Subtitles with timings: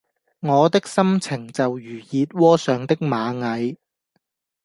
[0.39, 3.77] 我的心情就如熱窩上的螞蟻